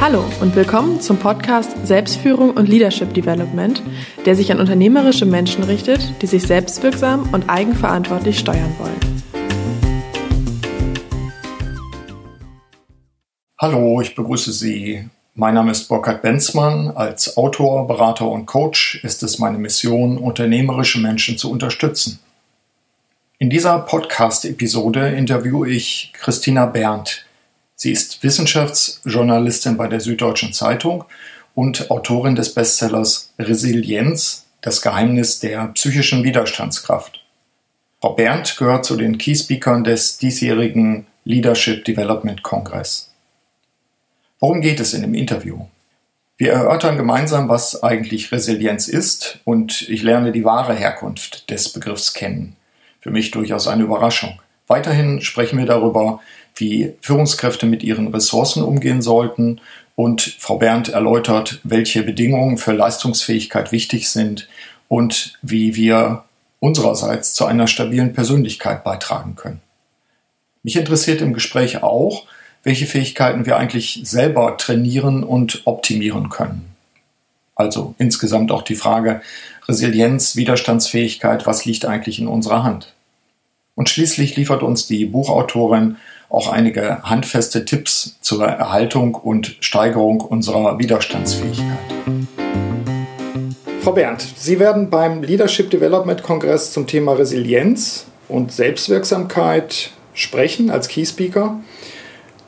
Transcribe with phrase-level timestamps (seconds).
[0.00, 3.82] Hallo und willkommen zum Podcast Selbstführung und Leadership Development,
[4.24, 8.98] der sich an unternehmerische Menschen richtet, die sich selbstwirksam und eigenverantwortlich steuern wollen.
[13.58, 15.06] Hallo, ich begrüße Sie.
[15.34, 16.88] Mein Name ist Burkhard Benzmann.
[16.96, 22.20] Als Autor, Berater und Coach ist es meine Mission, unternehmerische Menschen zu unterstützen.
[23.38, 27.26] In dieser Podcast-Episode interviewe ich Christina Berndt,
[27.82, 31.04] Sie ist Wissenschaftsjournalistin bei der Süddeutschen Zeitung
[31.54, 37.24] und Autorin des Bestsellers Resilienz, das Geheimnis der psychischen Widerstandskraft.
[38.02, 43.14] Frau Berndt gehört zu den Key-Speakern des diesjährigen Leadership Development Kongress.
[44.40, 45.64] Worum geht es in dem Interview?
[46.36, 52.12] Wir erörtern gemeinsam, was eigentlich Resilienz ist und ich lerne die wahre Herkunft des Begriffs
[52.12, 52.56] kennen.
[53.00, 54.38] Für mich durchaus eine Überraschung.
[54.70, 56.20] Weiterhin sprechen wir darüber,
[56.54, 59.60] wie Führungskräfte mit ihren Ressourcen umgehen sollten
[59.96, 64.48] und Frau Berndt erläutert, welche Bedingungen für Leistungsfähigkeit wichtig sind
[64.86, 66.22] und wie wir
[66.60, 69.60] unsererseits zu einer stabilen Persönlichkeit beitragen können.
[70.62, 72.26] Mich interessiert im Gespräch auch,
[72.62, 76.76] welche Fähigkeiten wir eigentlich selber trainieren und optimieren können.
[77.56, 79.20] Also insgesamt auch die Frage
[79.66, 82.94] Resilienz, Widerstandsfähigkeit, was liegt eigentlich in unserer Hand?
[83.74, 85.96] Und schließlich liefert uns die Buchautorin
[86.28, 91.78] auch einige handfeste Tipps zur Erhaltung und Steigerung unserer Widerstandsfähigkeit.
[93.80, 100.88] Frau Berndt, Sie werden beim Leadership Development Kongress zum Thema Resilienz und Selbstwirksamkeit sprechen als
[100.88, 101.58] Key Speaker.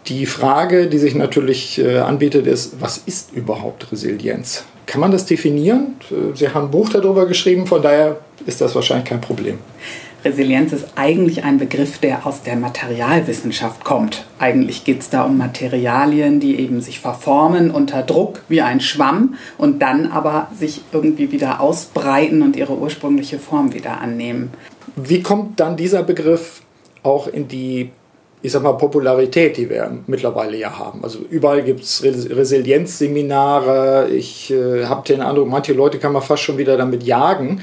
[0.09, 4.65] Die Frage, die sich natürlich äh, anbietet, ist, was ist überhaupt Resilienz?
[4.87, 5.95] Kann man das definieren?
[6.35, 9.59] Sie haben ein Buch darüber geschrieben, von daher ist das wahrscheinlich kein Problem.
[10.25, 14.25] Resilienz ist eigentlich ein Begriff, der aus der Materialwissenschaft kommt.
[14.39, 19.35] Eigentlich geht es da um Materialien, die eben sich verformen unter Druck wie ein Schwamm
[19.59, 24.51] und dann aber sich irgendwie wieder ausbreiten und ihre ursprüngliche Form wieder annehmen.
[24.97, 26.63] Wie kommt dann dieser Begriff
[27.03, 27.91] auch in die
[28.45, 31.05] ich sag mal, Popularität, die wir mittlerweile ja haben.
[31.05, 34.09] Also überall gibt es Resilienzseminare.
[34.11, 37.63] Ich äh, habe den Eindruck, manche Leute kann man fast schon wieder damit jagen.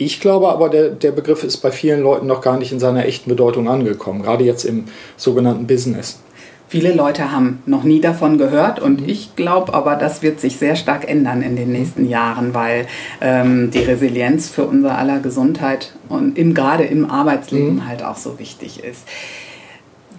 [0.00, 3.04] Ich glaube aber, der, der Begriff ist bei vielen Leuten noch gar nicht in seiner
[3.04, 4.84] echten Bedeutung angekommen, gerade jetzt im
[5.18, 6.20] sogenannten Business.
[6.68, 9.08] Viele Leute haben noch nie davon gehört und mhm.
[9.10, 12.86] ich glaube aber, das wird sich sehr stark ändern in den nächsten Jahren, weil
[13.20, 17.86] ähm, die Resilienz für unser aller Gesundheit und im, gerade im Arbeitsleben mhm.
[17.86, 19.06] halt auch so wichtig ist.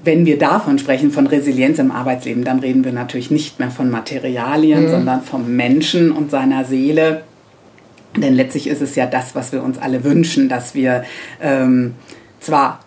[0.04, 3.90] Wenn wir davon sprechen, von Resilienz im Arbeitsleben, dann reden wir natürlich nicht mehr von
[3.90, 4.90] Materialien, mhm.
[4.90, 7.24] sondern vom Menschen und seiner Seele
[8.16, 11.04] denn letztlich ist es ja das, was wir uns alle wünschen, dass wir
[11.42, 11.96] ähm,
[12.40, 12.80] zwar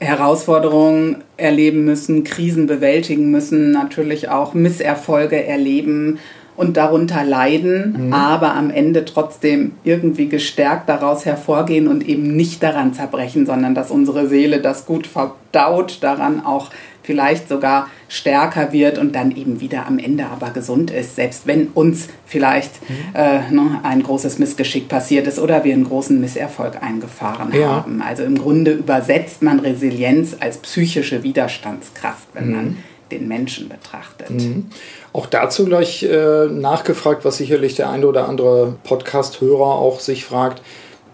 [0.00, 6.18] Herausforderungen erleben müssen, Krisen bewältigen müssen, natürlich auch Misserfolge erleben
[6.58, 8.12] und darunter leiden, mhm.
[8.12, 13.92] aber am Ende trotzdem irgendwie gestärkt daraus hervorgehen und eben nicht daran zerbrechen, sondern dass
[13.92, 16.70] unsere Seele das gut verdaut, daran auch
[17.04, 21.68] vielleicht sogar stärker wird und dann eben wieder am Ende aber gesund ist, selbst wenn
[21.68, 22.96] uns vielleicht mhm.
[23.14, 27.68] äh, ne, ein großes Missgeschick passiert ist oder wir einen großen Misserfolg eingefahren ja.
[27.68, 28.02] haben.
[28.02, 32.52] Also im Grunde übersetzt man Resilienz als psychische Widerstandskraft, wenn mhm.
[32.52, 32.76] man
[33.10, 34.30] den Menschen betrachtet.
[34.30, 34.66] Mhm.
[35.12, 40.62] Auch dazu gleich äh, nachgefragt, was sicherlich der eine oder andere Podcast-Hörer auch sich fragt.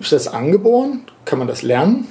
[0.01, 1.05] Ist das angeboren?
[1.25, 2.09] Kann man das lernen?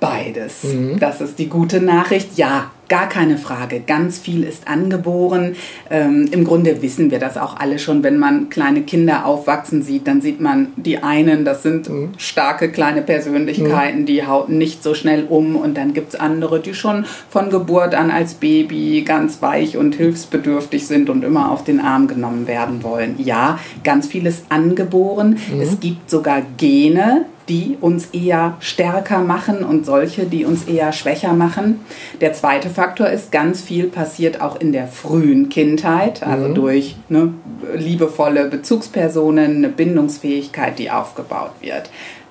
[0.00, 0.64] Beides.
[0.64, 0.98] Mhm.
[0.98, 2.36] Das ist die gute Nachricht.
[2.36, 3.80] Ja, gar keine Frage.
[3.80, 5.56] Ganz viel ist angeboren.
[5.90, 8.02] Ähm, Im Grunde wissen wir das auch alle schon.
[8.02, 12.10] Wenn man kleine Kinder aufwachsen sieht, dann sieht man die einen, das sind mhm.
[12.18, 14.06] starke kleine Persönlichkeiten, mhm.
[14.06, 15.56] die hauten nicht so schnell um.
[15.56, 19.94] Und dann gibt es andere, die schon von Geburt an als Baby ganz weich und
[19.94, 23.14] hilfsbedürftig sind und immer auf den Arm genommen werden wollen.
[23.18, 25.38] Ja, ganz viel ist angeboren.
[25.52, 25.60] Mhm.
[25.60, 31.34] Es gibt sogar Gene, die uns eher stärker machen und solche, die uns eher schwächer
[31.34, 31.80] machen.
[32.20, 36.54] Der zweite Faktor ist, ganz viel passiert auch in der frühen Kindheit, also mhm.
[36.54, 37.34] durch ne,
[37.74, 41.90] liebevolle Bezugspersonen, eine Bindungsfähigkeit, die aufgebaut wird.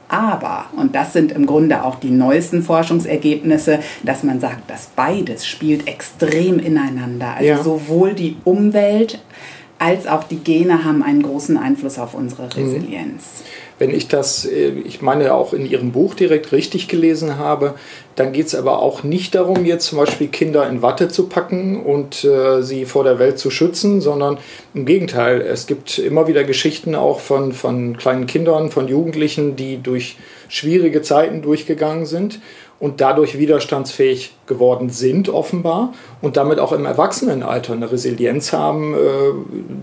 [0.10, 5.46] Aber, und das sind im Grunde auch die neuesten Forschungsergebnisse, dass man sagt, dass beides
[5.46, 7.34] spielt extrem ineinander.
[7.36, 7.64] Also ja.
[7.64, 9.20] sowohl die Umwelt
[9.80, 12.50] als auch die Gene haben einen großen Einfluss auf unsere mhm.
[12.50, 13.24] Resilienz.
[13.24, 13.62] Mhm.
[13.80, 17.75] Wenn ich das, äh, ich meine, auch in Ihrem Buch direkt richtig gelesen habe,
[18.16, 21.84] dann geht es aber auch nicht darum, jetzt zum Beispiel Kinder in Watte zu packen
[21.84, 24.38] und äh, sie vor der Welt zu schützen, sondern
[24.74, 25.42] im Gegenteil.
[25.42, 30.18] Es gibt immer wieder Geschichten auch von, von kleinen Kindern, von Jugendlichen, die durch
[30.48, 32.40] schwierige Zeiten durchgegangen sind
[32.84, 38.98] und dadurch widerstandsfähig geworden sind, offenbar, und damit auch im Erwachsenenalter eine Resilienz haben, äh,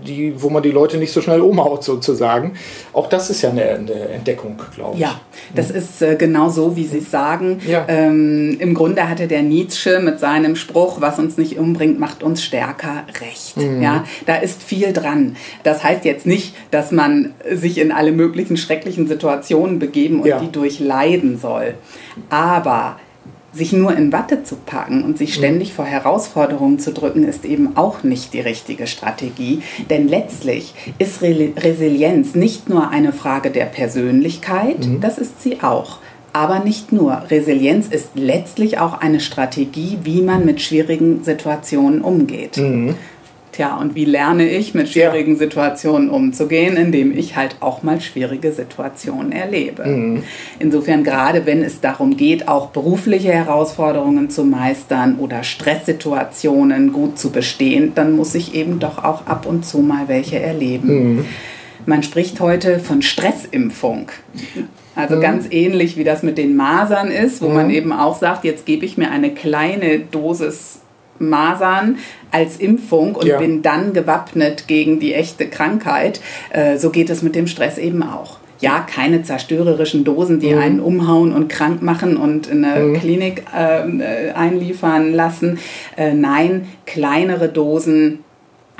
[0.05, 2.53] die, wo man die Leute nicht so schnell umhaut, sozusagen.
[2.93, 5.01] Auch das ist ja eine, Entdeckung, glaube ich.
[5.01, 5.19] Ja,
[5.55, 5.75] das mhm.
[5.77, 7.59] ist äh, genau so, wie Sie es sagen.
[7.67, 7.85] Ja.
[7.87, 12.43] Ähm, Im Grunde hatte der Nietzsche mit seinem Spruch, was uns nicht umbringt, macht uns
[12.43, 13.57] stärker, recht.
[13.57, 13.81] Mhm.
[13.81, 15.37] Ja, da ist viel dran.
[15.63, 20.39] Das heißt jetzt nicht, dass man sich in alle möglichen schrecklichen Situationen begeben und ja.
[20.39, 21.73] die durchleiden soll.
[22.29, 22.90] Aber
[23.53, 27.75] sich nur in Watte zu packen und sich ständig vor Herausforderungen zu drücken, ist eben
[27.75, 29.61] auch nicht die richtige Strategie.
[29.89, 35.01] Denn letztlich ist Resilienz nicht nur eine Frage der Persönlichkeit, mhm.
[35.01, 35.99] das ist sie auch.
[36.33, 37.23] Aber nicht nur.
[37.29, 42.55] Resilienz ist letztlich auch eine Strategie, wie man mit schwierigen Situationen umgeht.
[42.55, 42.95] Mhm.
[43.51, 45.39] Tja, und wie lerne ich, mit schwierigen ja.
[45.39, 49.85] Situationen umzugehen, indem ich halt auch mal schwierige Situationen erlebe.
[49.85, 50.23] Mhm.
[50.59, 57.31] Insofern, gerade wenn es darum geht, auch berufliche Herausforderungen zu meistern oder Stresssituationen gut zu
[57.31, 61.15] bestehen, dann muss ich eben doch auch ab und zu mal welche erleben.
[61.15, 61.25] Mhm.
[61.85, 64.09] Man spricht heute von Stressimpfung.
[64.95, 65.21] Also mhm.
[65.21, 67.55] ganz ähnlich wie das mit den Masern ist, wo mhm.
[67.55, 70.80] man eben auch sagt, jetzt gebe ich mir eine kleine Dosis
[71.29, 71.97] Masern
[72.31, 73.37] als Impfung und ja.
[73.37, 76.21] bin dann gewappnet gegen die echte Krankheit.
[76.51, 78.37] Äh, so geht es mit dem Stress eben auch.
[78.59, 80.61] Ja, keine zerstörerischen Dosen, die mhm.
[80.61, 82.93] einen umhauen und krank machen und in eine mhm.
[82.93, 85.57] Klinik äh, einliefern lassen.
[85.97, 88.19] Äh, nein, kleinere Dosen,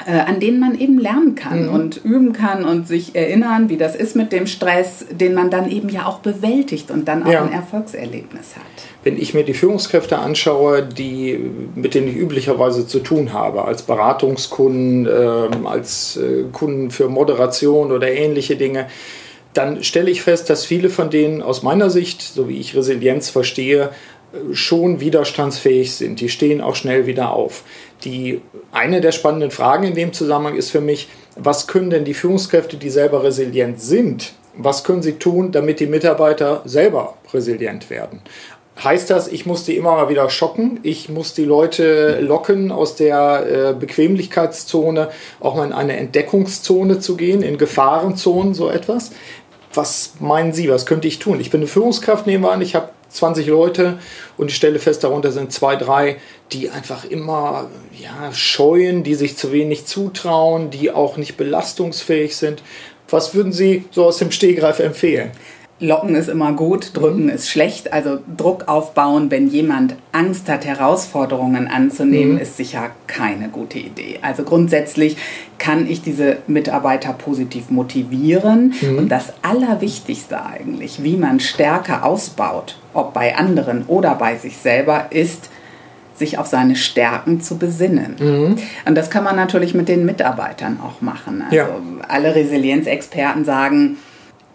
[0.06, 1.74] an denen man eben lernen kann mhm.
[1.74, 5.70] und üben kann und sich erinnern, wie das ist mit dem Stress, den man dann
[5.70, 7.44] eben ja auch bewältigt und dann auch ja.
[7.44, 8.66] ein Erfolgserlebnis hat.
[9.04, 11.40] Wenn ich mir die Führungskräfte anschaue, die,
[11.76, 17.92] mit denen ich üblicherweise zu tun habe, als Beratungskunden, äh, als äh, Kunden für Moderation
[17.92, 18.88] oder ähnliche Dinge,
[19.54, 23.30] dann stelle ich fest, dass viele von denen aus meiner Sicht, so wie ich Resilienz
[23.30, 23.90] verstehe,
[24.54, 26.22] schon widerstandsfähig sind.
[26.22, 27.64] Die stehen auch schnell wieder auf.
[28.04, 32.14] Die, eine der spannenden Fragen in dem Zusammenhang ist für mich, was können denn die
[32.14, 38.22] Führungskräfte, die selber resilient sind, was können sie tun, damit die Mitarbeiter selber resilient werden?
[38.84, 40.80] Heißt das, ich muss die immer mal wieder schocken?
[40.82, 45.10] Ich muss die Leute locken, aus der äh, Bequemlichkeitszone
[45.40, 49.12] auch mal in eine Entdeckungszone zu gehen, in Gefahrenzonen, so etwas?
[49.74, 51.40] Was meinen Sie, was könnte ich tun?
[51.40, 54.00] Ich bin eine Führungskraft, nehmen wir an, ich habe 20 Leute
[54.38, 56.18] und ich stelle fest, darunter sind zwei, drei,
[56.52, 57.70] die einfach immer
[58.00, 62.64] ja, scheuen, die sich zu wenig zutrauen, die auch nicht belastungsfähig sind.
[63.10, 65.32] Was würden Sie so aus dem Stehgreif empfehlen?
[65.82, 67.30] Locken ist immer gut, drücken mhm.
[67.30, 67.92] ist schlecht.
[67.92, 72.40] Also Druck aufbauen, wenn jemand Angst hat, Herausforderungen anzunehmen, mhm.
[72.40, 74.20] ist sicher keine gute Idee.
[74.22, 75.18] Also grundsätzlich
[75.58, 78.76] kann ich diese Mitarbeiter positiv motivieren.
[78.80, 78.98] Mhm.
[79.00, 85.08] Und das Allerwichtigste eigentlich, wie man Stärke ausbaut, ob bei anderen oder bei sich selber,
[85.10, 85.50] ist,
[86.14, 88.16] sich auf seine Stärken zu besinnen.
[88.20, 88.56] Mhm.
[88.86, 91.42] Und das kann man natürlich mit den Mitarbeitern auch machen.
[91.42, 91.70] Also ja.
[92.08, 93.98] alle Resilienzexperten sagen,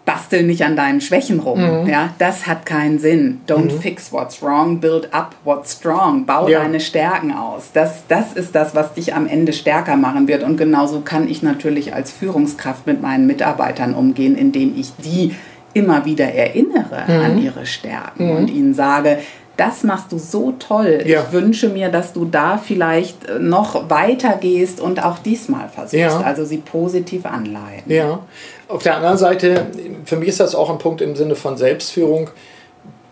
[0.07, 1.83] bastel nicht an deinen Schwächen rum.
[1.83, 1.89] Mhm.
[1.89, 3.41] Ja, das hat keinen Sinn.
[3.45, 3.79] Don't mhm.
[3.79, 6.25] fix what's wrong, build up what's strong.
[6.25, 6.61] Bau ja.
[6.61, 7.71] deine Stärken aus.
[7.73, 10.43] Das, das ist das, was dich am Ende stärker machen wird.
[10.43, 15.35] Und genauso kann ich natürlich als Führungskraft mit meinen Mitarbeitern umgehen, indem ich die
[15.73, 17.25] immer wieder erinnere mhm.
[17.25, 18.35] an ihre Stärken mhm.
[18.37, 19.19] und ihnen sage,
[19.57, 21.03] das machst du so toll.
[21.05, 21.23] Ja.
[21.23, 25.93] Ich wünsche mir, dass du da vielleicht noch weiter gehst und auch diesmal versuchst.
[25.93, 26.21] Ja.
[26.21, 27.91] Also sie positiv anleiten.
[27.91, 28.19] Ja.
[28.67, 29.67] Auf der anderen Seite,
[30.05, 32.29] für mich ist das auch ein Punkt im Sinne von Selbstführung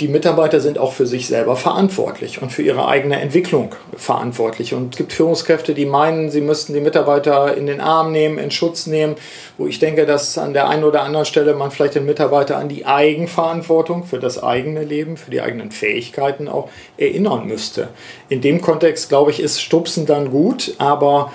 [0.02, 4.74] die Mitarbeiter sind auch für sich selber verantwortlich und für ihre eigene Entwicklung verantwortlich.
[4.74, 8.52] Und es gibt Führungskräfte, die meinen, sie müssten die Mitarbeiter in den Arm nehmen, in
[8.52, 9.16] Schutz nehmen,
[9.58, 12.68] wo ich denke, dass an der einen oder anderen Stelle man vielleicht den Mitarbeiter an
[12.68, 17.88] die Eigenverantwortung für das eigene Leben, für die eigenen Fähigkeiten auch erinnern müsste.
[18.28, 21.32] In dem Kontext, glaube ich, ist Stupsen dann gut, aber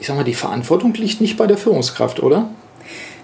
[0.00, 2.50] ich sage mal, die Verantwortung liegt nicht bei der Führungskraft, oder?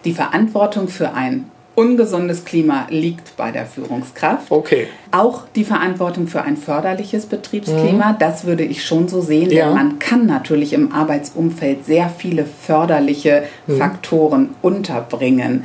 [0.05, 4.51] Die Verantwortung für ein ungesundes Klima liegt bei der Führungskraft.
[4.51, 4.89] Okay.
[5.13, 8.17] Auch die Verantwortung für ein förderliches Betriebsklima, mhm.
[8.19, 9.67] das würde ich schon so sehen, ja.
[9.67, 13.77] denn man kann natürlich im Arbeitsumfeld sehr viele förderliche mhm.
[13.77, 15.65] Faktoren unterbringen.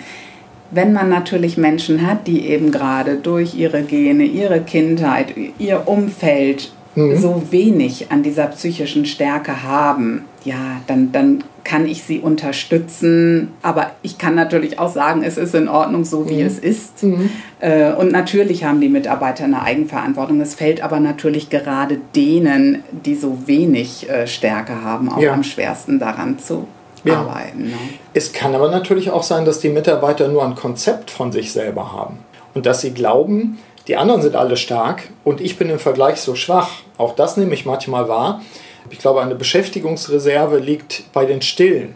[0.70, 6.72] Wenn man natürlich Menschen hat, die eben gerade durch ihre Gene, ihre Kindheit, ihr Umfeld
[6.96, 7.18] mhm.
[7.18, 13.54] so wenig an dieser psychischen Stärke haben, ja, dann, dann kann ich sie unterstützen.
[13.62, 16.48] Aber ich kann natürlich auch sagen, es ist in Ordnung, so wie mhm.
[16.48, 17.04] es ist.
[17.04, 17.30] Mhm.
[17.60, 20.42] Äh, und natürlich haben die Mitarbeiter eine Eigenverantwortung.
[20.42, 25.34] Es fällt aber natürlich gerade denen, die so wenig äh, Stärke haben, auch ja.
[25.34, 26.68] am schwersten daran zu
[27.04, 27.20] ja.
[27.20, 27.66] arbeiten.
[27.66, 27.78] Ne?
[28.14, 31.94] Es kann aber natürlich auch sein, dass die Mitarbeiter nur ein Konzept von sich selber
[31.94, 32.20] haben
[32.54, 36.36] und dass sie glauben, die anderen sind alle stark und ich bin im Vergleich so
[36.36, 36.70] schwach.
[36.98, 38.42] Auch das nehme ich manchmal wahr.
[38.90, 41.96] Ich glaube, eine Beschäftigungsreserve liegt bei den Stillen.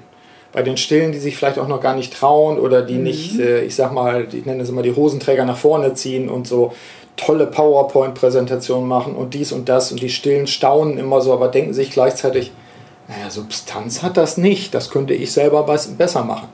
[0.52, 3.04] Bei den Stillen, die sich vielleicht auch noch gar nicht trauen oder die mhm.
[3.04, 6.48] nicht, äh, ich sag mal, ich nenne es immer die Hosenträger nach vorne ziehen und
[6.48, 6.74] so
[7.18, 11.74] tolle PowerPoint-Präsentationen machen und dies und das und die Stillen staunen immer so, aber denken
[11.74, 12.52] sich gleichzeitig,
[13.08, 16.48] naja, Substanz hat das nicht, das könnte ich selber besser machen.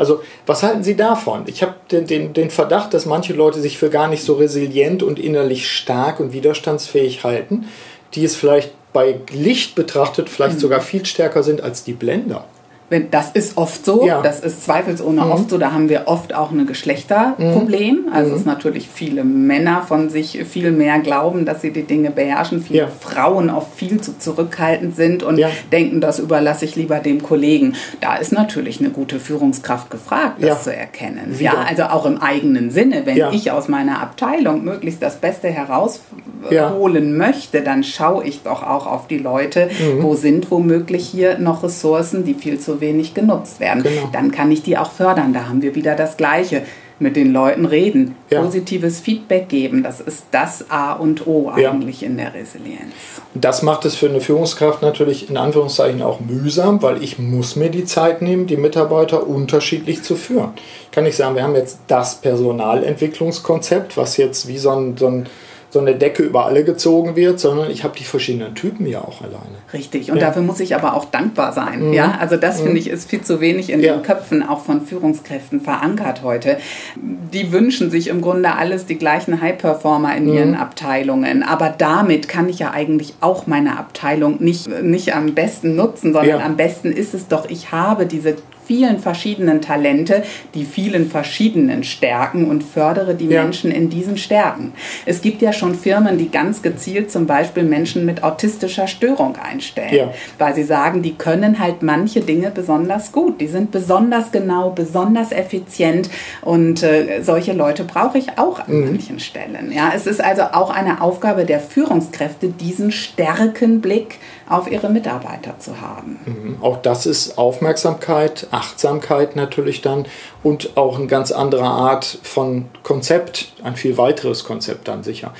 [0.00, 1.42] Also, was halten Sie davon?
[1.44, 5.02] Ich habe den, den, den Verdacht, dass manche Leute sich für gar nicht so resilient
[5.02, 7.66] und innerlich stark und widerstandsfähig halten,
[8.14, 10.60] die es vielleicht bei Licht betrachtet vielleicht mhm.
[10.60, 12.46] sogar viel stärker sind als die Blender.
[12.90, 14.20] Wenn, das ist oft so, ja.
[14.20, 15.30] das ist zweifelsohne mhm.
[15.30, 18.06] oft so, da haben wir oft auch ein Geschlechterproblem.
[18.06, 18.12] Mhm.
[18.12, 18.34] Also mhm.
[18.34, 22.62] es ist natürlich viele Männer von sich viel mehr glauben, dass sie die Dinge beherrschen,
[22.62, 22.88] viele ja.
[22.88, 25.48] Frauen oft viel zu zurückhaltend sind und ja.
[25.70, 27.76] denken, das überlasse ich lieber dem Kollegen.
[28.00, 31.38] Da ist natürlich eine gute Führungskraft gefragt, das zu erkennen.
[31.38, 31.52] Wieder.
[31.52, 37.16] Ja, also auch im eigenen Sinne, wenn ich aus meiner Abteilung möglichst das Beste herausholen
[37.16, 40.02] möchte, dann schaue ich doch auch auf die Leute, mhm.
[40.02, 43.82] wo sind womöglich hier noch Ressourcen, die viel zu wenig genutzt werden.
[43.82, 44.08] Genau.
[44.12, 45.32] Dann kann ich die auch fördern.
[45.32, 46.62] Da haben wir wieder das Gleiche.
[47.02, 48.42] Mit den Leuten reden, ja.
[48.42, 52.08] positives Feedback geben, das ist das A und O eigentlich ja.
[52.08, 52.92] in der Resilienz.
[53.32, 57.70] Das macht es für eine Führungskraft natürlich in Anführungszeichen auch mühsam, weil ich muss mir
[57.70, 60.50] die Zeit nehmen, die Mitarbeiter unterschiedlich zu führen.
[60.84, 65.06] Ich kann nicht sagen, wir haben jetzt das Personalentwicklungskonzept, was jetzt wie so ein, so
[65.06, 65.26] ein
[65.70, 69.22] so eine Decke über alle gezogen wird, sondern ich habe die verschiedenen Typen ja auch
[69.22, 69.58] alleine.
[69.72, 70.26] Richtig, und ja.
[70.26, 71.88] dafür muss ich aber auch dankbar sein.
[71.88, 71.92] Mhm.
[71.92, 72.64] Ja, also das mhm.
[72.64, 73.94] finde ich ist viel zu wenig in ja.
[73.94, 76.58] den Köpfen auch von Führungskräften verankert heute.
[76.96, 80.34] Die wünschen sich im Grunde alles die gleichen High-Performer in mhm.
[80.34, 85.76] ihren Abteilungen, aber damit kann ich ja eigentlich auch meine Abteilung nicht, nicht am besten
[85.76, 86.44] nutzen, sondern ja.
[86.44, 88.34] am besten ist es doch, ich habe diese
[88.70, 90.22] vielen verschiedenen Talente,
[90.54, 93.42] die vielen verschiedenen Stärken und fördere die ja.
[93.42, 94.74] Menschen in diesen Stärken.
[95.06, 99.92] Es gibt ja schon Firmen, die ganz gezielt zum Beispiel Menschen mit autistischer Störung einstellen,
[99.92, 100.14] ja.
[100.38, 105.32] weil sie sagen, die können halt manche Dinge besonders gut, die sind besonders genau, besonders
[105.32, 106.08] effizient
[106.42, 108.84] und äh, solche Leute brauche ich auch an mhm.
[108.84, 109.72] manchen Stellen.
[109.72, 115.80] Ja, es ist also auch eine Aufgabe der Führungskräfte, diesen Stärkenblick auf ihre Mitarbeiter zu
[115.80, 116.18] haben.
[116.26, 116.56] Mhm.
[116.60, 120.06] Auch das ist Aufmerksamkeit, Achtsamkeit natürlich dann
[120.42, 125.32] und auch eine ganz andere Art von Konzept, ein viel weiteres Konzept dann sicher.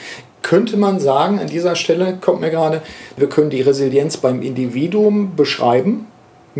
[0.42, 2.80] Könnte man sagen, an dieser Stelle kommt mir gerade,
[3.18, 6.06] wir können die Resilienz beim Individuum beschreiben,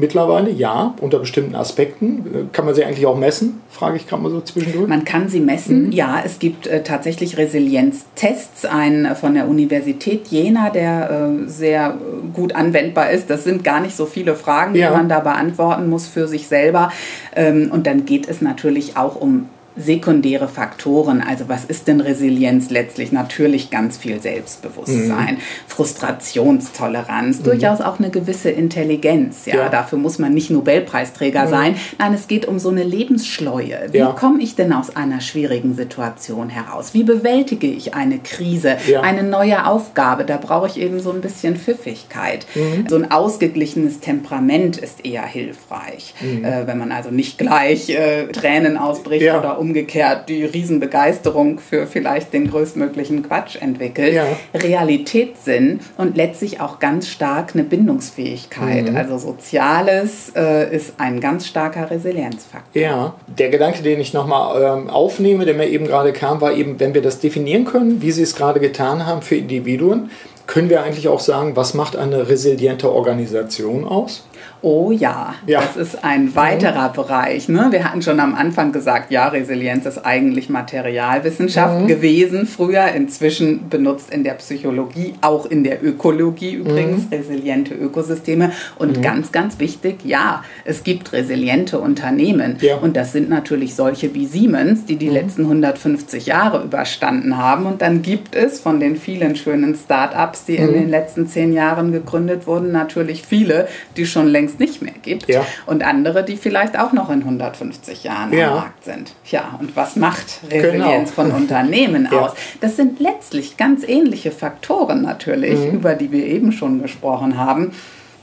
[0.01, 2.49] Mittlerweile ja, unter bestimmten Aspekten.
[2.53, 3.61] Kann man sie eigentlich auch messen?
[3.69, 4.89] Frage ich gerade mal so zwischendurch.
[4.89, 5.93] Man kann sie messen, mhm.
[5.93, 6.23] ja.
[6.25, 8.65] Es gibt äh, tatsächlich Resilienztests.
[8.65, 11.99] Ein äh, von der Universität Jena, der äh, sehr
[12.33, 13.29] gut anwendbar ist.
[13.29, 14.89] Das sind gar nicht so viele Fragen, ja.
[14.89, 16.91] die man da beantworten muss für sich selber.
[17.37, 19.49] Ähm, und dann geht es natürlich auch um
[19.81, 21.23] sekundäre Faktoren.
[21.23, 23.13] Also was ist denn Resilienz letztlich?
[23.13, 25.41] Natürlich ganz viel Selbstbewusstsein, mhm.
[25.67, 27.45] Frustrationstoleranz, mhm.
[27.45, 29.47] durchaus auch eine gewisse Intelligenz.
[29.47, 29.57] Ja?
[29.57, 29.69] ja?
[29.69, 31.51] dafür muss man nicht Nobelpreisträger mhm.
[31.51, 31.75] sein.
[31.99, 33.89] Nein, es geht um so eine Lebensschleue.
[33.93, 34.13] Wie ja.
[34.13, 36.95] komme ich denn aus einer schwierigen Situation heraus?
[36.95, 39.01] Wie bewältige ich eine Krise, ja.
[39.01, 40.25] eine neue Aufgabe?
[40.25, 42.47] Da brauche ich eben so ein bisschen Pfiffigkeit.
[42.55, 42.87] Mhm.
[42.89, 46.45] So ein ausgeglichenes Temperament ist eher hilfreich, mhm.
[46.45, 52.33] äh, wenn man also nicht gleich äh, Tränen ausbricht oder umgekehrt die Riesenbegeisterung für vielleicht
[52.33, 54.25] den größtmöglichen Quatsch entwickelt, ja.
[54.53, 58.91] Realitätssinn und letztlich auch ganz stark eine Bindungsfähigkeit.
[58.91, 58.97] Mhm.
[58.97, 62.83] Also Soziales äh, ist ein ganz starker Resilienzfaktor.
[62.83, 66.81] Ja, der Gedanke, den ich nochmal ähm, aufnehme, der mir eben gerade kam, war eben,
[66.81, 70.11] wenn wir das definieren können, wie Sie es gerade getan haben für Individuen,
[70.49, 74.27] können wir eigentlich auch sagen, was macht eine resiliente Organisation aus?
[74.63, 76.95] Oh ja, ja, das ist ein weiterer mhm.
[76.95, 77.49] Bereich.
[77.49, 77.69] Ne?
[77.71, 81.87] Wir hatten schon am Anfang gesagt, ja, Resilienz ist eigentlich Materialwissenschaft mhm.
[81.87, 82.89] gewesen früher.
[82.89, 87.17] Inzwischen benutzt in der Psychologie, auch in der Ökologie übrigens, mhm.
[87.17, 88.53] resiliente Ökosysteme.
[88.79, 89.03] Und mhm.
[89.03, 92.59] ganz, ganz wichtig, ja, es gibt resiliente Unternehmen.
[92.61, 92.77] Ja.
[92.77, 95.15] Und das sind natürlich solche wie Siemens, die die mhm.
[95.15, 97.65] letzten 150 Jahre überstanden haben.
[97.65, 100.75] Und dann gibt es von den vielen schönen Start-ups, die in mhm.
[100.75, 105.29] den letzten zehn Jahren gegründet wurden, natürlich viele, die schon längst längst nicht mehr gibt.
[105.29, 105.45] Ja.
[105.67, 108.49] Und andere, die vielleicht auch noch in 150 Jahren ja.
[108.49, 109.13] am Markt sind.
[109.27, 111.31] Ja, und was macht Resilienz genau.
[111.31, 112.21] von Unternehmen ja.
[112.21, 112.33] aus?
[112.61, 115.73] Das sind letztlich ganz ähnliche Faktoren natürlich, mhm.
[115.73, 117.73] über die wir eben schon gesprochen haben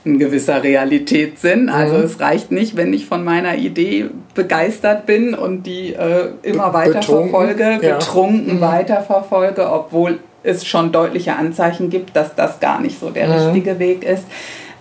[0.06, 1.68] ein gewisser Realitätssinn.
[1.68, 2.04] Also mhm.
[2.04, 4.06] es reicht nicht, wenn ich von meiner Idee
[4.36, 8.62] begeistert bin und die äh, immer weiter verfolge, betrunken mhm.
[8.62, 13.34] weiterverfolge, obwohl es schon deutliche Anzeichen gibt, dass das gar nicht so der mhm.
[13.34, 14.24] richtige Weg ist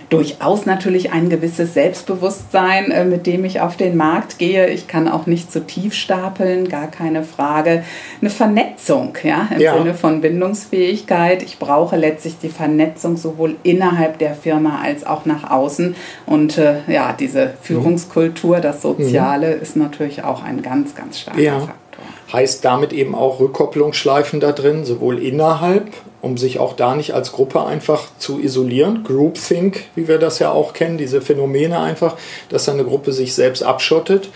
[0.08, 4.68] durchaus natürlich ein gewisses Selbstbewusstsein, äh, mit dem ich auf den Markt gehe.
[4.68, 7.82] Ich kann auch nicht zu tief stapeln, gar keine Frage.
[8.20, 9.76] Eine Vernetzung, ja, im ja.
[9.76, 11.42] Sinne von Bindungsfähigkeit.
[11.42, 15.96] Ich brauche letztlich die Vernetzung sowohl innerhalb der Firma als auch nach außen.
[16.26, 19.62] Und äh, ja, diese Führungskultur, das Soziale, mhm.
[19.62, 21.58] ist natürlich auch ein ganz, ganz starker ja.
[21.58, 21.85] Faktor.
[22.32, 25.88] Heißt damit eben auch Rückkopplungsschleifen da drin, sowohl innerhalb,
[26.22, 29.04] um sich auch da nicht als Gruppe einfach zu isolieren.
[29.04, 32.16] Groupthink, wie wir das ja auch kennen, diese Phänomene einfach,
[32.48, 34.28] dass eine Gruppe sich selbst abschottet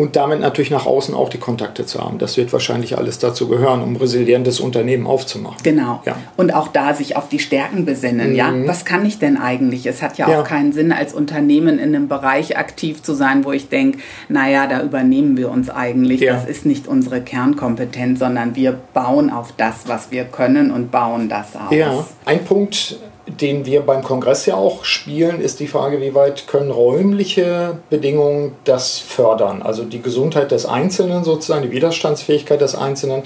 [0.00, 2.18] und damit natürlich nach außen auch die Kontakte zu haben.
[2.18, 5.58] Das wird wahrscheinlich alles dazu gehören, um resilientes Unternehmen aufzumachen.
[5.62, 6.02] Genau.
[6.06, 6.16] Ja.
[6.36, 8.30] Und auch da sich auf die Stärken besinnen.
[8.30, 8.36] Mhm.
[8.36, 9.86] Ja, was kann ich denn eigentlich?
[9.86, 13.44] Es hat ja, ja, auch keinen Sinn, als Unternehmen in einem Bereich aktiv zu sein,
[13.44, 16.20] wo ich denke, naja, da übernehmen wir uns eigentlich.
[16.20, 16.34] Ja.
[16.34, 21.28] Das ist nicht unsere Kernkompetenz, sondern wir bauen auf das, was wir können und bauen
[21.28, 21.72] das aus.
[21.72, 22.96] Ja, ein Punkt,
[23.38, 28.56] den wir beim Kongress ja auch spielen, ist die Frage, wie weit können räumliche Bedingungen
[28.64, 29.62] das fördern?
[29.62, 33.22] Also die Gesundheit des Einzelnen sozusagen, die Widerstandsfähigkeit des Einzelnen,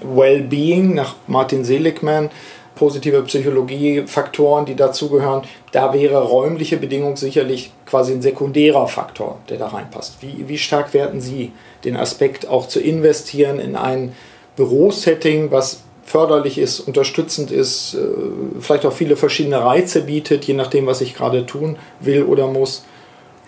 [0.00, 2.30] Wellbeing nach Martin Seligman,
[2.74, 5.42] positive Psychologie, Faktoren, die dazugehören.
[5.72, 10.18] Da wäre räumliche Bedingung sicherlich quasi ein sekundärer Faktor, der da reinpasst.
[10.20, 11.52] Wie, wie stark werten Sie
[11.84, 14.14] den Aspekt auch zu investieren in ein
[14.56, 17.98] Bürosetting, was förderlich ist, unterstützend ist, äh,
[18.60, 22.84] vielleicht auch viele verschiedene Reize bietet, je nachdem, was ich gerade tun will oder muss.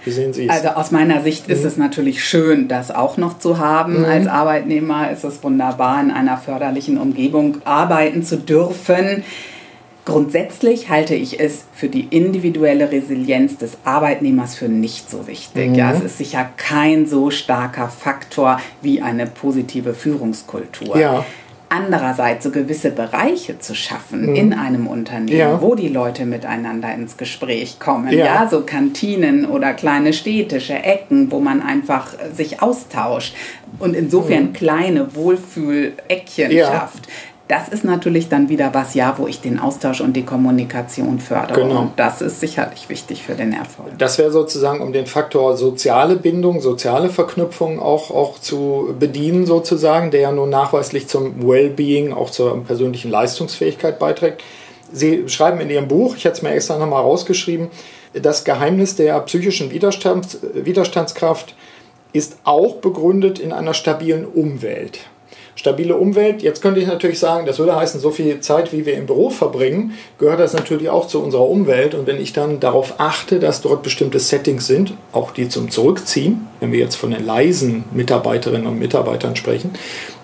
[0.04, 0.50] Wie sehen Sie es?
[0.50, 1.54] Also aus meiner Sicht mhm.
[1.54, 4.00] ist es natürlich schön, das auch noch zu haben.
[4.00, 4.04] Mhm.
[4.04, 9.24] Als Arbeitnehmer ist es wunderbar, in einer förderlichen Umgebung arbeiten zu dürfen.
[10.06, 15.70] Grundsätzlich halte ich es für die individuelle Resilienz des Arbeitnehmers für nicht so wichtig.
[15.70, 15.74] Mhm.
[15.74, 20.98] Ja, es ist sicher kein so starker Faktor wie eine positive Führungskultur.
[20.98, 21.24] Ja
[21.70, 24.34] andererseits so gewisse Bereiche zu schaffen mhm.
[24.34, 25.62] in einem Unternehmen, ja.
[25.62, 28.12] wo die Leute miteinander ins Gespräch kommen.
[28.12, 28.26] Ja.
[28.26, 33.34] ja, so Kantinen oder kleine städtische Ecken, wo man einfach sich austauscht
[33.78, 34.52] und insofern mhm.
[34.52, 36.66] kleine Wohlfühleckchen ja.
[36.66, 37.08] schafft
[37.50, 41.62] das ist natürlich dann wieder was, ja, wo ich den Austausch und die Kommunikation fördere.
[41.62, 41.80] Genau.
[41.80, 43.98] Und das ist sicherlich wichtig für den Erfolg.
[43.98, 50.12] Das wäre sozusagen, um den Faktor soziale Bindung, soziale Verknüpfung auch, auch zu bedienen, sozusagen,
[50.12, 54.44] der ja nun nachweislich zum Wellbeing, auch zur persönlichen Leistungsfähigkeit beiträgt.
[54.92, 57.68] Sie schreiben in Ihrem Buch, ich hätte es mir extra nochmal rausgeschrieben,
[58.12, 61.56] das Geheimnis der psychischen Widerstands, Widerstandskraft
[62.12, 65.00] ist auch begründet in einer stabilen Umwelt
[65.60, 66.40] stabile Umwelt.
[66.40, 69.28] Jetzt könnte ich natürlich sagen, das würde heißen, so viel Zeit, wie wir im Büro
[69.28, 71.94] verbringen, gehört das natürlich auch zu unserer Umwelt.
[71.94, 76.48] Und wenn ich dann darauf achte, dass dort bestimmte Settings sind, auch die zum Zurückziehen,
[76.60, 79.74] wenn wir jetzt von den leisen Mitarbeiterinnen und Mitarbeitern sprechen,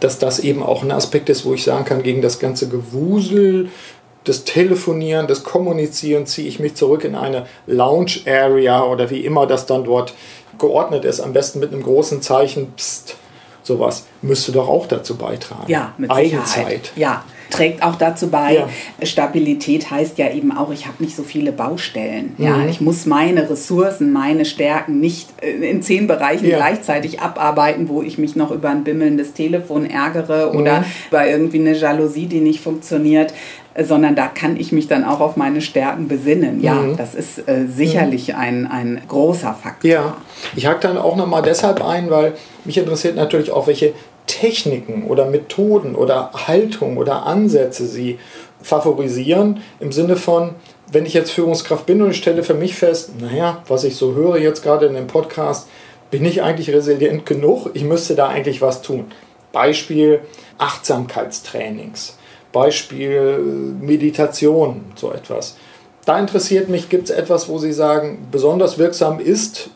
[0.01, 3.69] dass das eben auch ein Aspekt ist, wo ich sagen kann, gegen das ganze Gewusel,
[4.25, 9.47] das Telefonieren, das Kommunizieren ziehe ich mich zurück in eine Lounge Area oder wie immer
[9.47, 10.15] das dann dort
[10.59, 13.17] geordnet ist, am besten mit einem großen Zeichen, pst,
[13.67, 15.65] sowas müsste doch auch dazu beitragen.
[15.67, 16.47] Ja, mit Eigenzeit.
[16.47, 16.93] Sicherheit.
[16.95, 18.55] Ja, trägt auch dazu bei.
[18.55, 18.69] Ja.
[19.07, 22.35] Stabilität heißt ja eben auch, ich habe nicht so viele Baustellen.
[22.39, 22.45] Mhm.
[22.45, 26.57] Ja, ich muss meine Ressourcen, meine Stärken nicht äh, in zehn Bereichen ja.
[26.57, 30.61] gleichzeitig abarbeiten, wo ich mich noch über ein bimmelndes Telefon ärgere mhm.
[30.61, 33.33] oder über irgendwie eine Jalousie, die nicht funktioniert
[33.85, 36.63] sondern da kann ich mich dann auch auf meine Stärken besinnen.
[36.63, 36.97] Ja, mhm.
[36.97, 38.35] das ist äh, sicherlich mhm.
[38.35, 39.91] ein, ein großer Faktor.
[39.91, 40.17] Ja,
[40.55, 42.35] ich hake dann auch nochmal deshalb ein, weil
[42.65, 43.93] mich interessiert natürlich auch, welche
[44.27, 48.19] Techniken oder Methoden oder Haltung oder Ansätze Sie
[48.63, 50.55] favorisieren im Sinne von,
[50.91, 54.15] wenn ich jetzt Führungskraft bin und ich stelle für mich fest, naja, was ich so
[54.15, 55.69] höre jetzt gerade in dem Podcast,
[56.11, 57.71] bin ich eigentlich resilient genug?
[57.75, 59.07] Ich müsste da eigentlich was tun.
[59.53, 60.21] Beispiel
[60.59, 62.17] Achtsamkeitstrainings.
[62.57, 63.39] Beispiel
[63.81, 65.57] Meditation, so etwas.
[66.07, 69.69] Da interessiert mich, gibt es etwas, wo Sie sagen, besonders wirksam ist,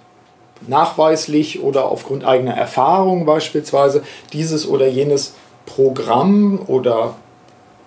[0.67, 5.35] nachweislich oder aufgrund eigener Erfahrung beispielsweise, dieses oder jenes
[5.67, 7.17] Programm oder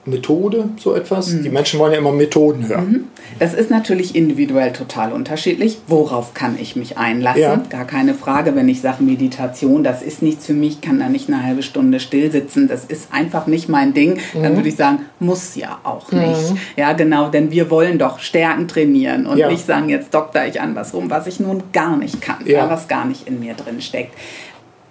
[0.06, 1.30] Methode, so etwas?
[1.30, 1.44] Mhm.
[1.44, 2.92] Die Menschen wollen ja immer Methoden hören.
[2.92, 3.04] Mhm.
[3.40, 5.78] Das ist natürlich individuell total unterschiedlich.
[5.88, 7.42] Worauf kann ich mich einlassen?
[7.42, 7.62] Ja.
[7.70, 11.30] Gar keine Frage, wenn ich sage Meditation, das ist nichts für mich, kann da nicht
[11.30, 14.20] eine halbe Stunde still sitzen, das ist einfach nicht mein Ding.
[14.34, 14.44] Mhm.
[14.44, 16.52] Dann würde ich sagen, muss ja auch nicht.
[16.52, 16.58] Mhm.
[16.76, 19.50] Ja, genau, denn wir wollen doch Stärken trainieren und ja.
[19.50, 22.70] nicht sagen, jetzt dokter ich an was rum, was ich nun gar nicht kann, ja.
[22.70, 24.14] was gar nicht in mir drin steckt.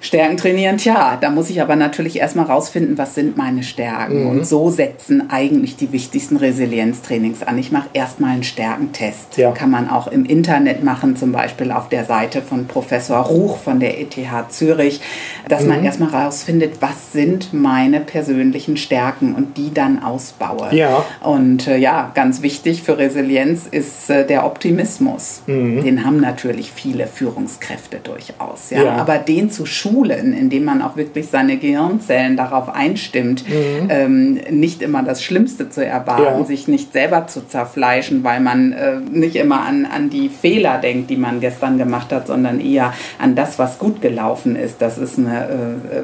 [0.02, 4.24] Stärken trainieren, tja, da muss ich aber natürlich erstmal rausfinden, was sind meine Stärken.
[4.24, 4.30] Mhm.
[4.30, 7.56] Und so setzen eigentlich die wichtigsten Resilienztrainings an.
[7.56, 9.36] Ich mache erstmal einen Stärkentest.
[9.36, 9.52] Ja.
[9.52, 13.78] Kann man auch im Internet machen, zum Beispiel auf der Seite von Professor Ruch von
[13.78, 14.16] der ETH
[14.48, 15.00] Zürich,
[15.48, 15.68] dass mhm.
[15.68, 20.74] man erstmal rausfindet, was sind meine persönlichen Stärken und die dann ausbaue.
[20.74, 21.04] Ja.
[21.20, 25.42] Und äh, ja, ganz wichtig für Resilienz ist äh, der Optimismus.
[25.46, 25.84] Mhm.
[25.84, 28.70] Den haben natürlich viele Führungskräfte durchaus.
[28.70, 28.82] Ja?
[28.82, 28.92] ja.
[28.96, 33.88] Aber den zu schulen, schulen, indem man auch wirklich seine Gehirnzellen darauf einstimmt, mhm.
[33.88, 36.44] ähm, nicht immer das Schlimmste zu erwarten, ja.
[36.44, 41.11] sich nicht selber zu zerfleischen, weil man äh, nicht immer an, an die Fehler denkt,
[41.11, 44.81] die man gestern gemacht hat, sondern eher an das, was gut gelaufen ist.
[44.81, 46.02] Das ist eine äh,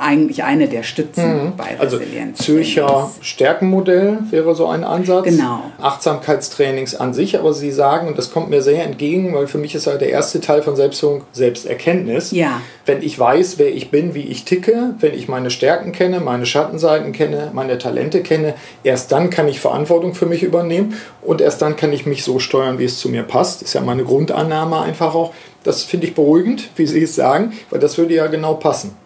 [0.00, 1.56] eigentlich eine der Stützen mhm.
[1.56, 2.38] bei also Resilienz.
[2.38, 5.24] Zürcher Stärkenmodell wäre so ein Ansatz.
[5.24, 5.62] Genau.
[5.80, 9.74] Achtsamkeitstrainings an sich, aber Sie sagen, und das kommt mir sehr entgegen, weil für mich
[9.74, 12.30] ist halt der erste Teil von Selbstführung Selbsterkenntnis.
[12.30, 12.60] Ja.
[12.86, 16.46] Wenn ich weiß, wer ich bin, wie ich ticke, wenn ich meine Stärken kenne, meine
[16.46, 21.62] Schattenseiten kenne, meine Talente kenne, erst dann kann ich Verantwortung für mich übernehmen und erst
[21.62, 23.62] dann kann ich mich so steuern, wie es zu mir passt.
[23.62, 25.32] Ist ja meine Grundannahme einfach auch.
[25.62, 28.96] Das finde ich beruhigend, wie Sie es sagen, weil das würde ja genau passen.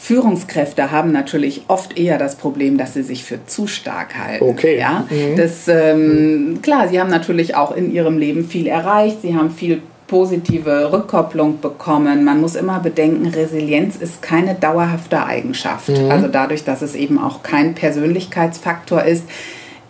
[0.00, 4.44] Führungskräfte haben natürlich oft eher das Problem, dass sie sich für zu stark halten.
[4.44, 4.78] Okay.
[4.78, 5.06] Ja?
[5.10, 5.36] Mhm.
[5.36, 9.82] Das, ähm, klar, sie haben natürlich auch in ihrem Leben viel erreicht, sie haben viel
[10.06, 12.24] positive Rückkopplung bekommen.
[12.24, 15.90] Man muss immer bedenken, Resilienz ist keine dauerhafte Eigenschaft.
[15.90, 16.10] Mhm.
[16.10, 19.24] Also dadurch, dass es eben auch kein Persönlichkeitsfaktor ist,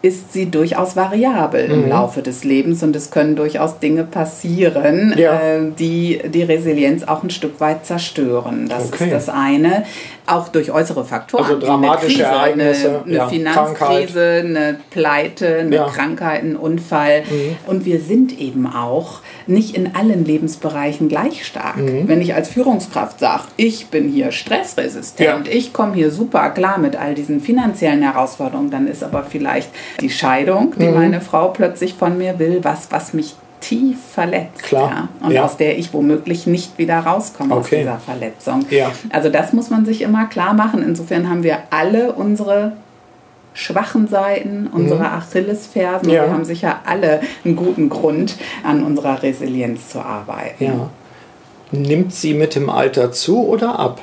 [0.00, 1.74] ist sie durchaus variabel mhm.
[1.74, 5.40] im Laufe des Lebens und es können durchaus Dinge passieren, ja.
[5.40, 8.68] äh, die die Resilienz auch ein Stück weit zerstören.
[8.68, 9.04] Das okay.
[9.04, 9.84] ist das eine
[10.28, 11.44] auch durch äußere Faktoren.
[11.44, 14.44] Also dramatische Krise, Ereignisse, eine, eine ja, Finanzkrise, Krankheit.
[14.44, 15.86] eine Pleite, eine ja.
[15.86, 17.22] Krankheit, ein Unfall.
[17.22, 17.56] Mhm.
[17.66, 21.76] Und wir sind eben auch nicht in allen Lebensbereichen gleich stark.
[21.78, 22.08] Mhm.
[22.08, 25.52] Wenn ich als Führungskraft sage, ich bin hier stressresistent, ja.
[25.52, 30.10] ich komme hier super klar mit all diesen finanziellen Herausforderungen, dann ist aber vielleicht die
[30.10, 30.94] Scheidung, die mhm.
[30.94, 34.62] meine Frau plötzlich von mir will, was, was mich tief verletzt.
[34.62, 34.90] Klar.
[34.90, 35.44] Ja, und ja.
[35.44, 37.60] aus der ich womöglich nicht wieder rauskomme okay.
[37.60, 38.66] aus dieser Verletzung.
[38.70, 38.92] Ja.
[39.10, 40.82] Also das muss man sich immer klar machen.
[40.82, 42.72] Insofern haben wir alle unsere
[43.54, 45.06] schwachen Seiten, unsere mhm.
[45.06, 46.08] Achillesfersen.
[46.10, 46.24] Ja.
[46.24, 50.82] Wir haben sicher alle einen guten Grund, an unserer Resilienz zu arbeiten.
[51.70, 54.00] Nimmt sie mit dem Alter zu oder ab?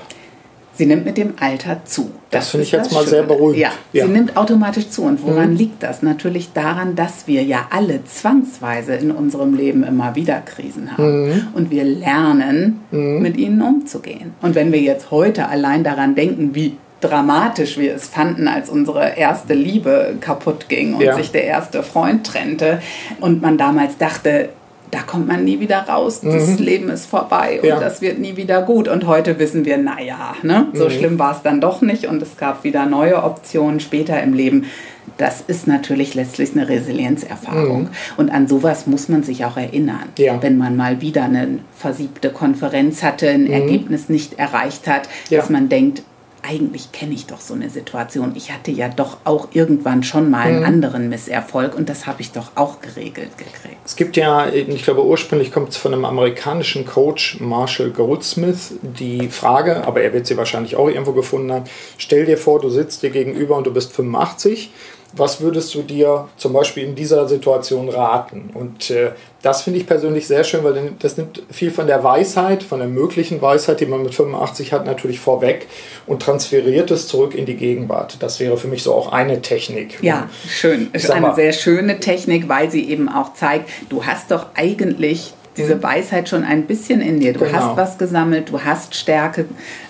[0.77, 2.11] Sie nimmt mit dem Alter zu.
[2.29, 3.09] Das, das finde ich jetzt mal Schöne.
[3.09, 3.61] sehr beruhigend.
[3.61, 5.03] Ja, ja, sie nimmt automatisch zu.
[5.03, 5.55] Und woran mhm.
[5.57, 6.01] liegt das?
[6.01, 11.27] Natürlich daran, dass wir ja alle zwangsweise in unserem Leben immer wieder Krisen haben.
[11.27, 11.47] Mhm.
[11.53, 13.21] Und wir lernen, mhm.
[13.21, 14.33] mit ihnen umzugehen.
[14.41, 19.17] Und wenn wir jetzt heute allein daran denken, wie dramatisch wir es fanden, als unsere
[19.17, 21.15] erste Liebe kaputt ging und ja.
[21.15, 22.81] sich der erste Freund trennte
[23.21, 24.49] und man damals dachte,
[24.95, 26.31] da kommt man nie wieder raus, mhm.
[26.31, 27.79] das Leben ist vorbei und ja.
[27.81, 28.87] das wird nie wieder gut.
[28.87, 30.89] Und heute wissen wir, naja, ne, so mhm.
[30.89, 34.67] schlimm war es dann doch nicht und es gab wieder neue Optionen später im Leben.
[35.17, 37.83] Das ist natürlich letztlich eine Resilienzerfahrung.
[37.83, 37.89] Mhm.
[38.15, 40.09] Und an sowas muss man sich auch erinnern.
[40.17, 40.41] Ja.
[40.41, 43.51] Wenn man mal wieder eine versiebte Konferenz hatte, ein mhm.
[43.51, 45.39] Ergebnis nicht erreicht hat, ja.
[45.39, 46.03] dass man denkt,
[46.47, 48.33] eigentlich kenne ich doch so eine Situation.
[48.35, 50.65] Ich hatte ja doch auch irgendwann schon mal einen mhm.
[50.65, 53.77] anderen Misserfolg und das habe ich doch auch geregelt gekriegt.
[53.83, 59.27] Es gibt ja, ich glaube ursprünglich kommt es von einem amerikanischen Coach, Marshall Goldsmith, die
[59.29, 61.65] Frage, aber er wird sie wahrscheinlich auch irgendwo gefunden haben,
[61.97, 64.71] stell dir vor, du sitzt dir gegenüber und du bist 85
[65.13, 68.49] was würdest du dir zum Beispiel in dieser Situation raten?
[68.53, 72.63] Und äh, das finde ich persönlich sehr schön, weil das nimmt viel von der Weisheit,
[72.63, 75.67] von der möglichen Weisheit, die man mit 85 hat, natürlich vorweg
[76.07, 78.17] und transferiert es zurück in die Gegenwart.
[78.21, 79.99] Das wäre für mich so auch eine Technik.
[80.01, 80.89] Ja, schön.
[80.93, 85.75] Ist eine sehr schöne Technik, weil sie eben auch zeigt, du hast doch eigentlich diese
[85.75, 85.83] mhm.
[85.83, 87.33] Weisheit schon ein bisschen in dir.
[87.33, 87.53] Du genau.
[87.53, 89.45] hast was gesammelt, du hast Stärke,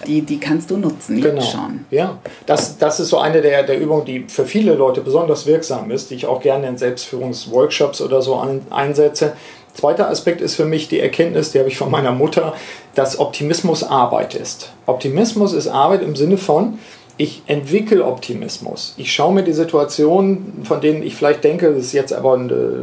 [0.06, 1.42] die, die kannst du nutzen genau.
[1.42, 1.86] jetzt schon.
[1.92, 5.92] Ja, das, das ist so eine der, der Übungen, die für viele Leute besonders wirksam
[5.92, 9.34] ist, die ich auch gerne in Selbstführungsworkshops oder so ein, einsetze.
[9.74, 12.54] Zweiter Aspekt ist für mich die Erkenntnis, die habe ich von meiner Mutter,
[12.94, 14.72] dass Optimismus Arbeit ist.
[14.86, 16.80] Optimismus ist Arbeit im Sinne von,
[17.18, 18.94] ich entwickle Optimismus.
[18.98, 22.76] Ich schaue mir die Situationen, von denen ich vielleicht denke, das ist jetzt aber eine,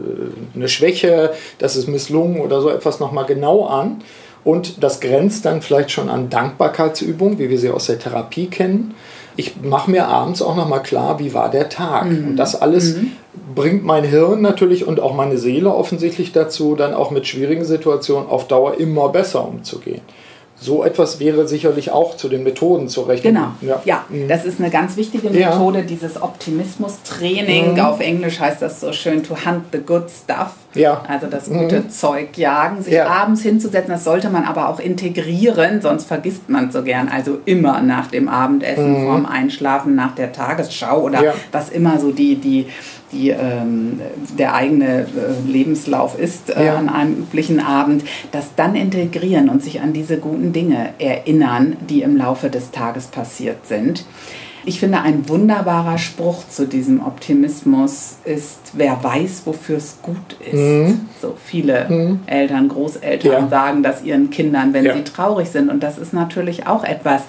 [0.55, 4.03] eine Schwäche, das ist misslungen oder so etwas nochmal genau an.
[4.45, 8.95] Und das grenzt dann vielleicht schon an Dankbarkeitsübungen, wie wir sie aus der Therapie kennen.
[9.37, 12.07] Ich mache mir abends auch nochmal klar, wie war der Tag.
[12.07, 12.29] Mhm.
[12.29, 13.13] Und das alles mhm.
[13.55, 18.29] bringt mein Hirn natürlich und auch meine Seele offensichtlich dazu, dann auch mit schwierigen Situationen
[18.29, 20.01] auf Dauer immer besser umzugehen
[20.63, 23.35] so etwas wäre sicherlich auch zu den Methoden zu rechnen.
[23.35, 23.49] Genau.
[23.61, 24.29] Ja, ja mhm.
[24.29, 25.85] das ist eine ganz wichtige Methode, ja.
[25.85, 27.75] dieses Optimismus-Training.
[27.75, 27.81] Mhm.
[27.81, 30.53] Auf Englisch heißt das so schön, to hunt the good stuff.
[30.75, 31.03] Ja.
[31.09, 31.91] Also das gute Mhm.
[31.91, 33.07] Zeug jagen, sich Ja.
[33.07, 37.09] abends hinzusetzen, das sollte man aber auch integrieren, sonst vergisst man so gern.
[37.09, 41.25] Also immer nach dem Abendessen, vorm Einschlafen, nach der Tagesschau oder Mhm.
[41.25, 41.35] Ja.
[41.53, 42.67] was immer so die, die,
[43.13, 44.01] die, ähm,
[44.39, 45.07] der eigene äh,
[45.47, 46.77] Lebenslauf ist äh, Ja.
[46.77, 52.01] an einem üblichen Abend, das dann integrieren und sich an diese guten Dinge erinnern, die
[52.03, 54.05] im Laufe des Tages passiert sind.
[54.65, 60.95] Ich finde, ein wunderbarer Spruch zu diesem Optimismus ist, wer weiß, wofür es gut ist.
[61.21, 63.43] So viele Eltern, Großeltern Mhm.
[63.45, 63.49] Ja.
[63.49, 64.95] sagen das ihren Kindern, wenn Ja.
[64.97, 65.69] sie traurig sind.
[65.69, 67.23] Und das ist natürlich auch etwas,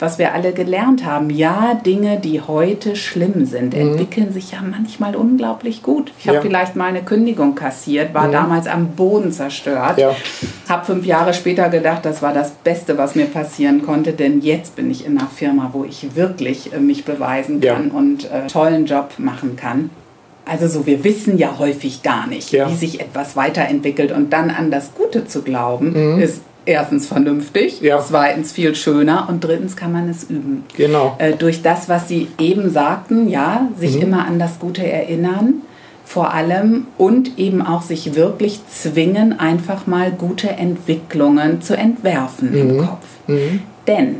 [0.00, 1.30] was wir alle gelernt haben.
[1.30, 6.12] Ja, Dinge, die heute schlimm sind, entwickeln sich ja manchmal unglaublich gut.
[6.18, 6.42] Ich habe Mhm.
[6.42, 6.44] Ja.
[6.44, 6.46] Mhm.
[6.48, 9.98] vielleicht mal eine Kündigung kassiert, war damals am Boden zerstört.
[9.98, 10.14] Ja.
[10.68, 14.76] Habe fünf Jahre später gedacht, das war das Beste, was mir passieren konnte, denn jetzt
[14.76, 17.74] bin ich in einer Firma, wo ich wirklich äh, mich beweisen Ja.
[17.74, 19.90] kann und äh, tollen Job machen kann.
[20.50, 22.70] Also so, wir wissen ja häufig gar nicht, Ja.
[22.70, 27.86] wie sich etwas weiterentwickelt und dann an das Gute zu glauben, ist erstens vernünftig, Mhm.
[27.86, 27.98] Ja.
[28.06, 30.64] zweitens viel schöner und drittens kann man es üben.
[30.76, 31.16] Genau.
[31.18, 34.02] Äh, durch das, was Sie eben sagten, ja, sich Mhm.
[34.02, 35.54] immer an das Gute erinnern,
[36.04, 42.56] vor allem und eben auch sich wirklich zwingen, einfach mal gute Entwicklungen zu entwerfen Mhm.
[42.58, 43.06] im Kopf.
[43.86, 44.16] Denn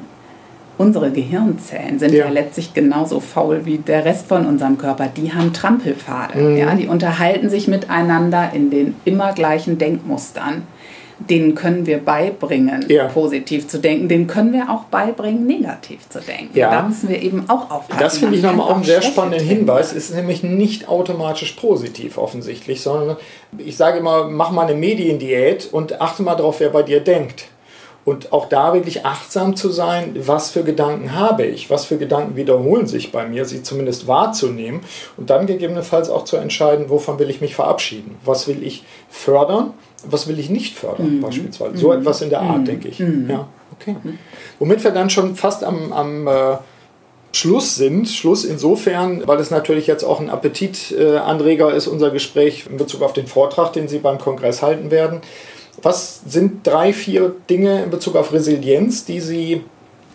[0.77, 2.27] unsere Gehirnzellen sind ja.
[2.27, 2.31] Ja.
[2.31, 5.09] letztlich genauso faul wie der Rest von unserem Körper.
[5.17, 6.39] Die haben Trampelpfade.
[6.39, 6.57] Mhm.
[6.59, 10.63] Ja, die unterhalten sich miteinander in den immer gleichen Denkmustern.
[11.21, 13.09] Denen können wir beibringen, Ja.
[13.09, 14.09] positiv zu denken.
[14.09, 16.57] Denen können wir auch beibringen, negativ zu denken.
[16.57, 16.71] Ja.
[16.71, 18.01] Da müssen wir eben auch aufpassen.
[18.01, 19.47] Das finde ich nochmal auch einen sehr spannenden.
[19.47, 19.93] Hinweis.
[19.93, 23.17] Ist nämlich nicht automatisch positiv offensichtlich, sondern
[23.59, 27.47] ich sage immer, mach mal eine Mediendiät und achte mal darauf, wer bei dir denkt.
[28.05, 32.37] Und auch da wirklich achtsam zu sein, was für Gedanken habe ich, was für Gedanken
[32.37, 34.81] wiederholen sich bei mir, sie zumindest wahrzunehmen
[35.19, 39.75] und dann gegebenenfalls auch zu entscheiden, wovon will ich mich verabschieden, was will ich fördern,
[40.05, 41.77] was will ich nicht fördern beispielsweise.
[41.77, 42.99] So etwas in der Art, denke ich.
[42.99, 43.97] Ja, okay.
[44.59, 46.57] Womit wir dann schon fast am, am äh,
[47.33, 48.09] Schluss sind.
[48.09, 53.13] Schluss insofern, weil es natürlich jetzt auch ein Appetitanreger ist, unser Gespräch in Bezug auf
[53.13, 55.21] den Vortrag, den Sie beim Kongress halten werden.
[55.83, 59.63] Was sind drei, vier Dinge in Bezug auf Resilienz, die Sie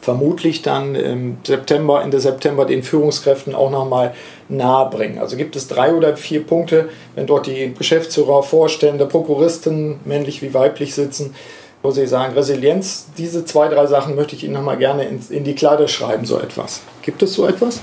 [0.03, 4.13] vermutlich dann im September, Ende September den Führungskräften auch nochmal
[4.49, 5.17] nahe bringen?
[5.17, 10.53] Also gibt es drei oder vier Punkte, wenn dort die Geschäftsführer, Vorstände, Prokuristen, männlich wie
[10.53, 11.33] weiblich sitzen,
[11.81, 15.55] wo Sie sagen, Resilienz, diese zwei, drei Sachen möchte ich Ihnen nochmal gerne in, die
[15.55, 16.81] Kleider schreiben, so etwas.
[17.01, 17.81] Gibt es so etwas?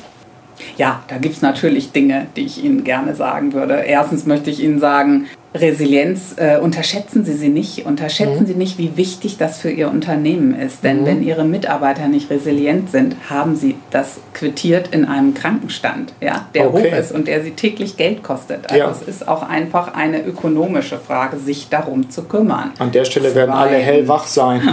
[0.76, 3.74] Ja, da gibt es natürlich Dinge, die ich Ihnen gerne sagen würde.
[3.80, 7.84] Erstens möchte ich Ihnen sagen, Resilienz, äh, unterschätzen Sie sie nicht.
[7.84, 8.46] Unterschätzen Mhm.
[8.46, 10.84] Sie nicht, wie wichtig das für Ihr Unternehmen ist.
[10.84, 11.06] Denn Mhm.
[11.06, 16.68] wenn Ihre Mitarbeiter nicht resilient sind, haben Sie das quittiert in einem Krankenstand, ja, der
[16.72, 16.92] Okay.
[16.92, 18.70] hoch ist und der Sie täglich Geld kostet.
[18.70, 18.90] Also Ja.
[18.90, 22.70] es ist auch einfach eine ökonomische Frage, sich darum zu kümmern.
[22.78, 24.62] An der Stelle werden alle hellwach sein.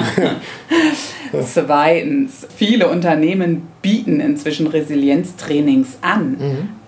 [1.46, 6.38] Zweitens, viele Unternehmen bieten inzwischen Resilienztrainings an,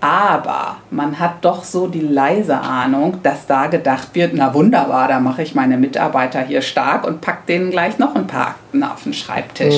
[0.02, 5.20] aber man hat doch so die leise Ahnung, dass da gedacht wird, na wunderbar, da
[5.20, 9.04] mache ich meine Mitarbeiter hier stark und pack denen gleich noch ein paar Akten auf
[9.04, 9.76] den Schreibtisch.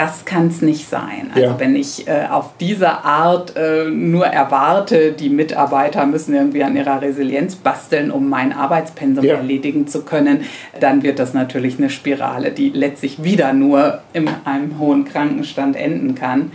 [0.00, 1.30] Das kann es nicht sein.
[1.34, 1.60] Also Ja.
[1.60, 7.02] wenn ich äh, auf diese Art äh, nur erwarte, die Mitarbeiter müssen irgendwie an ihrer
[7.02, 9.34] Resilienz basteln, um mein Arbeitspensum Ja.
[9.34, 10.44] erledigen zu können,
[10.80, 16.14] dann wird das natürlich eine Spirale, die letztlich wieder nur in einem hohen Krankenstand enden
[16.14, 16.52] kann.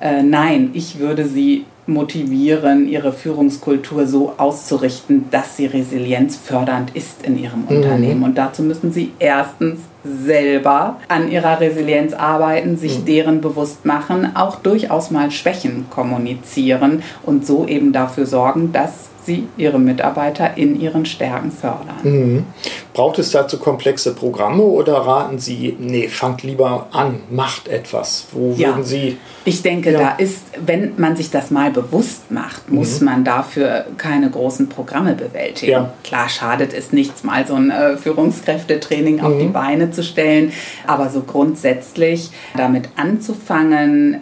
[0.00, 7.38] Äh, nein, ich würde sie motivieren, ihre Führungskultur so auszurichten, dass sie resilienzfördernd ist in
[7.38, 8.22] ihrem Unternehmen.
[8.22, 14.56] Und dazu müssen sie erstens selber an ihrer Resilienz arbeiten, sich deren bewusst machen, auch
[14.56, 21.06] durchaus mal Schwächen kommunizieren und so eben dafür sorgen, dass sie ihre Mitarbeiter in ihren
[21.06, 21.96] Stärken fördern.
[22.02, 22.44] Mhm.
[22.92, 28.26] Braucht es dazu komplexe Programme oder raten Sie, nee, fangt lieber an, macht etwas?
[28.32, 28.68] Wo Ja.
[28.68, 29.16] würden Sie.
[29.44, 29.98] Ich denke, Ja.
[29.98, 35.14] da ist, wenn man sich das mal bewusst macht, muss man dafür keine großen Programme
[35.14, 35.72] bewältigen.
[35.72, 35.92] Ja.
[36.04, 40.52] Klar schadet es nichts, mal so ein äh, Führungskräftetraining auf die Beine zu stellen,
[40.86, 44.18] aber so grundsätzlich damit anzufangen,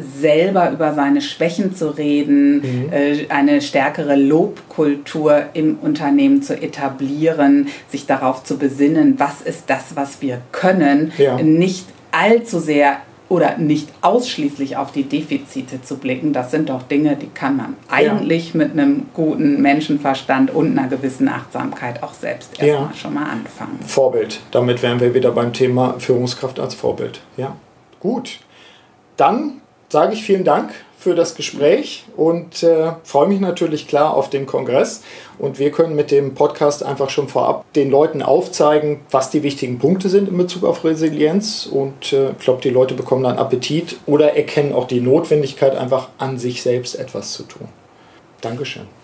[0.00, 8.06] selber über seine Schwächen zu reden, äh, eine stärkere Lobkultur im Unternehmen zu etablieren, sich
[8.06, 11.36] darauf zu besinnen, was ist das, was wir können, Ja.
[11.40, 12.98] nicht allzu sehr
[13.30, 16.32] oder nicht ausschließlich auf die Defizite zu blicken.
[16.34, 21.28] Das sind doch Dinge, die kann man eigentlich mit einem guten Menschenverstand und einer gewissen
[21.28, 22.66] Achtsamkeit auch selbst Ja.
[22.66, 23.78] erstmal schon mal anfangen.
[23.86, 24.40] Vorbild.
[24.50, 27.20] Damit wären wir wieder beim Thema Führungskraft als Vorbild.
[27.38, 27.56] Ja,
[27.98, 28.38] gut.
[29.16, 29.62] Dann
[29.94, 34.44] sage ich vielen Dank für das Gespräch und äh, freue mich natürlich klar auf den
[34.44, 35.04] Kongress.
[35.38, 39.78] Und wir können mit dem Podcast einfach schon vorab den Leuten aufzeigen, was die wichtigen
[39.78, 41.66] Punkte sind in Bezug auf Resilienz.
[41.66, 46.08] Und äh, ich glaube, die Leute bekommen dann Appetit oder erkennen auch die Notwendigkeit, einfach
[46.18, 47.68] an sich selbst etwas zu tun.
[48.40, 49.03] Dankeschön.